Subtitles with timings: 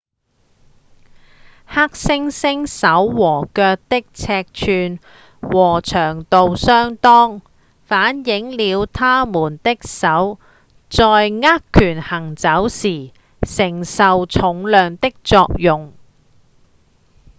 [1.67, 4.97] 黑猩猩手和腳的尺寸
[5.43, 7.43] 與長度相當
[7.85, 10.39] 反映了牠們的手
[10.89, 13.11] 在握拳行走時
[13.43, 15.93] 承受重量的作用